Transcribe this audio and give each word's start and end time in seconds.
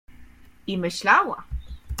I 0.67 0.77
myślała. 0.77 1.43